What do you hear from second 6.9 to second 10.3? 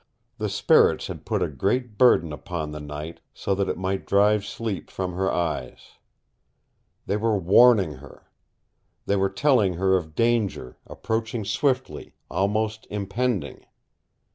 They were warning her. They were telling her of